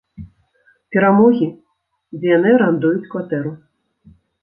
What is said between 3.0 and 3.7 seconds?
кватэру.